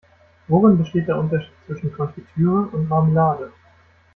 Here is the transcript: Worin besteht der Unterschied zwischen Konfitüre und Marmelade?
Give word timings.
Worin 0.49 0.79
besteht 0.79 1.07
der 1.07 1.19
Unterschied 1.19 1.53
zwischen 1.67 1.93
Konfitüre 1.93 2.63
und 2.71 2.89
Marmelade? 2.89 3.53